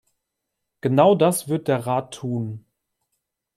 [0.81, 2.65] Genau das wird der Rat tun.